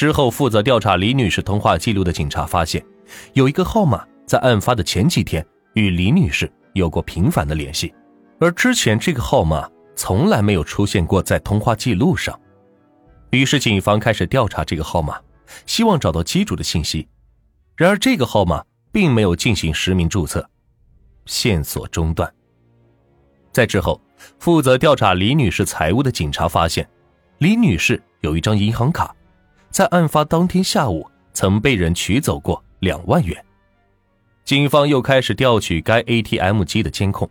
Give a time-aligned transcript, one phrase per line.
[0.00, 2.82] 之后，负责调查李女士通话记录的警察发现，
[3.34, 7.94] 有一个号码在案发的前几天与李女士有过频繁的联系，
[8.40, 12.40] 而之前这个号码从来没有出现过在通话记录上。
[13.28, 15.20] 于是，警方开始调查这个号码，
[15.66, 17.06] 希望找到机主的信息。
[17.76, 20.48] 然而，这个号码并没有进行实名注册，
[21.26, 22.32] 线索中断。
[23.52, 24.00] 在之后，
[24.38, 26.88] 负责调查李女士财务的警察发现，
[27.36, 29.14] 李女士有一张银行卡。
[29.70, 33.44] 在案发当天下午，曾被人取走过两万元。
[34.44, 37.30] 警方又开始调取该 ATM 机的监控，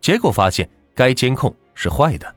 [0.00, 2.34] 结果发现该监控是坏的，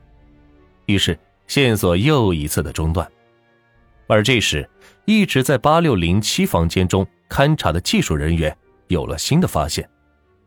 [0.86, 1.18] 于是
[1.48, 3.10] 线索又一次的中断。
[4.06, 4.68] 而这时，
[5.06, 9.88] 一直在八六零七房间中勘查的技术人员有了新的发现：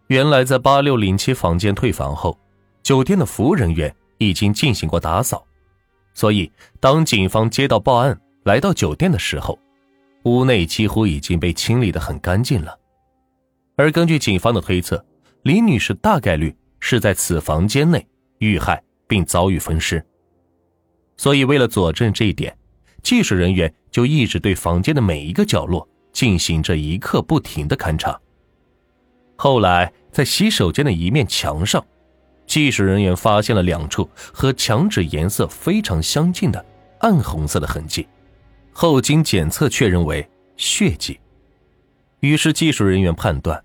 [0.07, 2.37] 原来在八六零七房间退房后，
[2.81, 5.45] 酒店的服务人员已经进行过打扫，
[6.13, 6.49] 所以
[6.79, 8.17] 当警方接到报案。
[8.45, 9.57] 来到酒店的时候，
[10.25, 12.77] 屋内几乎已经被清理的很干净了。
[13.75, 15.03] 而根据警方的推测，
[15.41, 18.05] 李女士大概率是在此房间内
[18.37, 20.05] 遇害并遭遇分尸。
[21.17, 22.55] 所以，为了佐证这一点，
[23.01, 28.19] 技术人员就一直对房间的每一个角落进行着一刻不停的勘察。
[29.35, 31.83] 后来，在洗手间的一面墙上，
[32.45, 36.63] 技术人员发现了两处和墙纸颜色非常相近的
[36.99, 38.07] 暗红色的痕迹。
[38.77, 41.17] 后经检测确认为血迹，
[42.19, 43.63] 于是技术人员判断，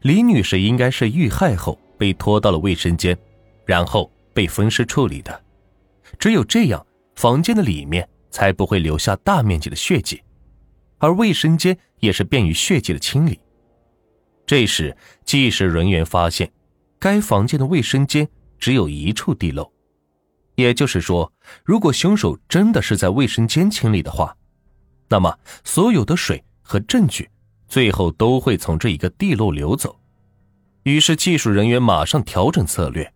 [0.00, 3.16] 李女士应该是遇害后被拖到了卫生间，
[3.64, 5.40] 然后被分尸处理的。
[6.18, 10.20] 只有这样，房间的里面才不会留下大面积的血迹，
[10.98, 13.38] 而卫生间也是便于血迹的清理。
[14.44, 16.50] 这时，技术人员发现，
[16.98, 19.70] 该房间的卫生间只有一处地漏，
[20.56, 24.34] 也就是说，如果凶手真的是在卫生间清理的话。
[25.08, 27.30] 那么，所有的水和证据，
[27.66, 29.98] 最后都会从这一个地漏流走。
[30.82, 33.12] 于是，技术人员马上调整策略，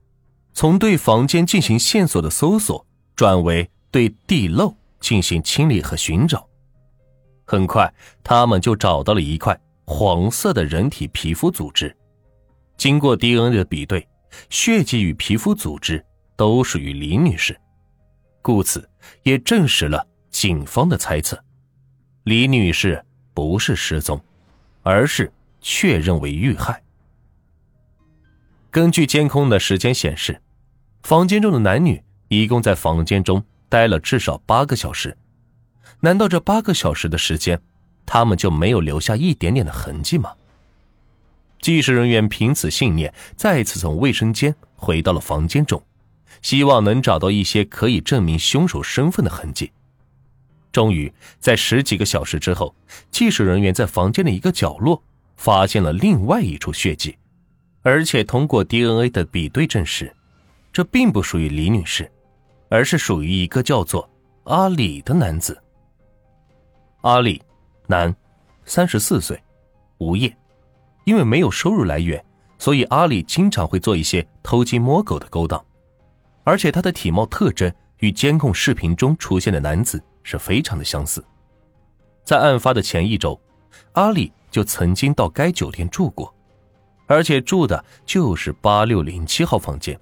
[0.54, 6.48] 从对房间进行线索的搜索，转为对地漏进行清理和寻找。
[7.44, 7.92] 很快，
[8.24, 11.94] 他们就找到了一块黄色的人体皮肤组织。
[12.78, 14.06] 经过 DNA 的比对，
[14.48, 16.04] 血迹与皮肤组织
[16.36, 17.58] 都属于李女士，
[18.40, 18.88] 故此
[19.22, 21.38] 也证实了警方的猜测。
[22.24, 24.20] 李女士不是失踪，
[24.82, 26.82] 而是确认为遇害。
[28.70, 30.40] 根据监控的时间显示，
[31.02, 35.16] 房间中的男女一共在房间中待了至少八个小时。
[36.00, 37.60] 难道这八个小时的时间，
[38.06, 40.32] 他们就没有留下一点点的痕迹吗？
[41.60, 45.84] 技术人员凭此信念，再次从卫生间回到了房间中，
[46.40, 49.72] 希望能找到一些可以证明凶手身份的痕迹。
[50.72, 52.74] 终于在十几个小时之后，
[53.10, 55.00] 技术人员在房间的一个角落
[55.36, 57.16] 发现了另外一处血迹，
[57.82, 60.12] 而且通过 DNA 的比对证实，
[60.72, 62.10] 这并不属于李女士，
[62.70, 64.08] 而是属于一个叫做
[64.44, 65.62] 阿里的男子。
[67.02, 67.42] 阿里，
[67.86, 68.14] 男，
[68.64, 69.38] 三十四岁，
[69.98, 70.34] 无业，
[71.04, 72.24] 因为没有收入来源，
[72.58, 75.62] 所以阿里经常会做一些偷鸡摸狗的勾当，
[76.44, 80.02] 而且他的体貌特征与监控视频中出现的男子。
[80.22, 81.24] 是非常的相似，
[82.24, 83.40] 在案发的前一周，
[83.92, 86.32] 阿里就曾经到该酒店住过，
[87.06, 89.98] 而且住的就是八六零七号房间。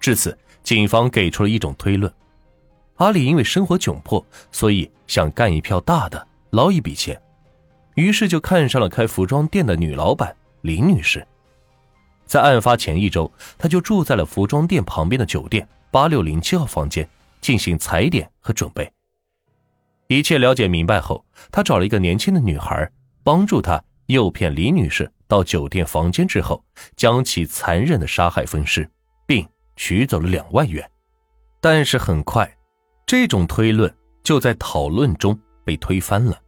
[0.00, 2.12] 至此，警方给出了一种推论：
[2.96, 7.20] 阿里因为生活窘迫，所以想干一票大的，捞一笔钱，
[7.94, 11.26] 于是就看上了开服装店的女老板林女士。
[12.26, 17.08] 在案发前一周，他就住在了服装店旁边的酒店八六零七号房间，
[17.40, 18.92] 进行踩点和准备。
[20.08, 22.90] 一切了解明白后，他找了一个年轻的女孩，
[23.22, 26.64] 帮助他诱骗李女士到酒店房间之后，
[26.96, 28.88] 将其残忍的杀害分尸，
[29.26, 29.46] 并
[29.76, 30.90] 取走了两万元。
[31.60, 32.50] 但是很快，
[33.04, 36.40] 这种推论就在讨论中被推翻了。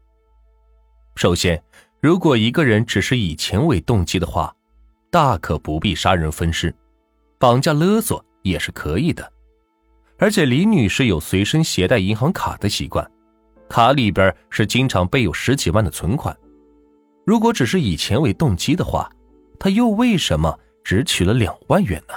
[1.16, 1.62] 首先，
[2.00, 4.54] 如果一个人只是以钱为动机的话，
[5.10, 6.74] 大可不必杀人分尸，
[7.38, 9.30] 绑架勒索也是可以的。
[10.16, 13.06] 而且李女士有随身携带银行卡的习惯。
[13.70, 16.36] 卡里边是经常备有十几万的存款，
[17.24, 19.08] 如果只是以钱为动机的话，
[19.60, 22.14] 他又为什么只取了两万元呢？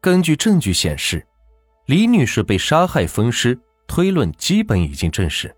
[0.00, 1.24] 根据证据显示，
[1.84, 5.54] 李女士被杀害分尸，推论基本已经证实。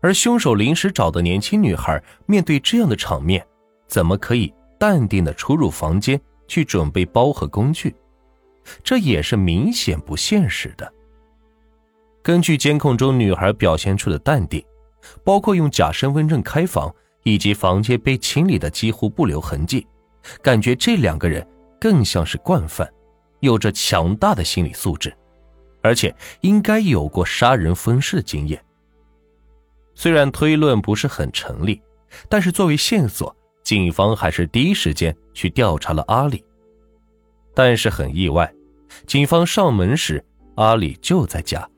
[0.00, 3.46] 而凶手临时找的年轻女孩，面对这样的场面，
[3.86, 7.94] 怎么可以淡定的出入房间去准备包和工具？
[8.82, 10.92] 这也是明显不现实的。
[12.24, 14.64] 根据监控中女孩表现出的淡定，
[15.22, 16.90] 包括用假身份证开房
[17.22, 19.86] 以及房间被清理的几乎不留痕迹，
[20.40, 21.46] 感觉这两个人
[21.78, 22.90] 更像是惯犯，
[23.40, 25.14] 有着强大的心理素质，
[25.82, 28.58] 而且应该有过杀人分尸的经验。
[29.94, 31.78] 虽然推论不是很成立，
[32.30, 36.42] 但是作为线索，警方还是第一时间去调查了阿里。
[37.52, 38.50] 但是很意外，
[39.06, 40.24] 警方上门时，
[40.54, 41.68] 阿里就在家。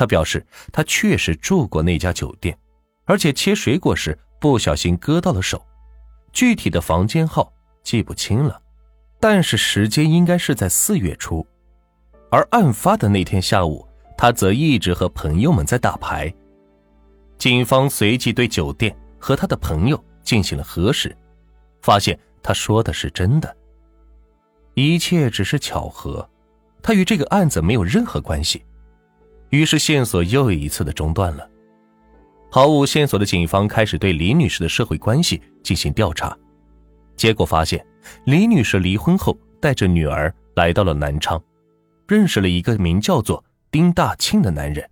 [0.00, 0.42] 他表示，
[0.72, 2.56] 他确实住过那家酒店，
[3.04, 5.62] 而且切水果时不小心割到了手，
[6.32, 7.52] 具体的房间号
[7.82, 8.58] 记不清了，
[9.20, 11.46] 但是时间应该是在四月初。
[12.30, 13.86] 而案发的那天下午，
[14.16, 16.32] 他则一直和朋友们在打牌。
[17.36, 21.14] 警方随即对酒店和他的朋友进行了核实，
[21.82, 23.54] 发现他说的是真的。
[24.72, 26.26] 一切只是巧合，
[26.82, 28.64] 他与这个案子没有任何关系。
[29.50, 31.48] 于是线索又一次的中断了。
[32.50, 36.36] 毫无线索的警方开始对李女士的社会关系进行调查，
[37.16, 37.84] 结果发现
[38.24, 41.40] 李女士离婚后带着女儿来到了南昌，
[42.08, 44.88] 认识了一个名叫做丁大庆的男人，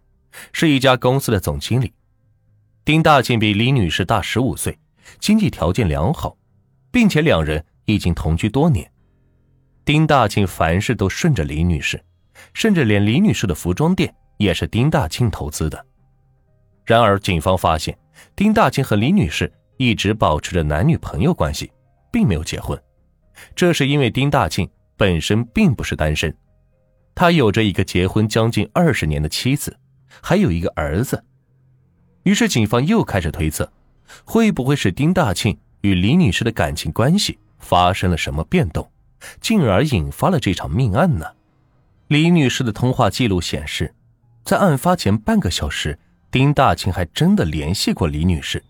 [0.52, 1.92] 是一家公司的总经理。
[2.84, 4.78] 丁大庆比李女士大十五岁，
[5.18, 6.36] 经济条件良好，
[6.90, 8.88] 并且两人已经同居多年。
[9.84, 12.00] 丁大庆凡事都顺着李女士，
[12.54, 15.84] 甚至连李女士的服装店也是丁大庆投资的。
[16.84, 17.96] 然而，警方发现
[18.34, 21.70] 丁大庆和李女士一直保持着男女朋友关系，
[22.10, 22.80] 并没有结婚。
[23.54, 26.34] 这是因为丁大庆本身并不是单身，
[27.14, 29.76] 他有着一个结婚将近二十年的妻子，
[30.22, 31.22] 还有一个儿子。
[32.22, 33.70] 于是，警方又开始推测，
[34.24, 38.90] 会不会是丁大庆与李女士的感情关系发生了什么变动，
[39.40, 41.26] 进而引发了这场命案呢？
[42.08, 43.94] 李女士的通话记录显示，
[44.48, 45.98] 在案发前半个小时，
[46.30, 48.64] 丁大庆还真的联系过李女士，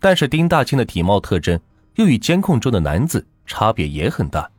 [0.00, 1.60] 但是丁大庆的体貌特征
[1.96, 4.50] 又与监控中的男子差别也很大。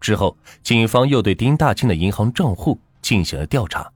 [0.00, 3.88] 之后，警方又对丁大庆的银行账户进行了调查，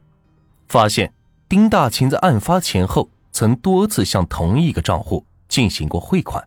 [0.69, 1.13] 发现
[1.49, 3.11] 丁大庆在案发前后。
[3.33, 6.47] 曾多次向同一个账户进行过汇款，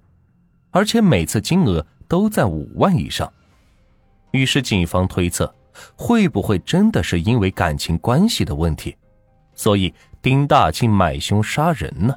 [0.72, 3.32] 而且每次金额都在五万以上。
[4.32, 5.54] 于是警方推测，
[5.96, 8.96] 会不会真的是因为感情关系的问题，
[9.54, 12.16] 所以丁大庆买凶杀人呢？